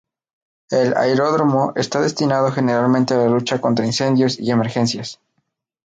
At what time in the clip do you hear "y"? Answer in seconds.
4.39-4.49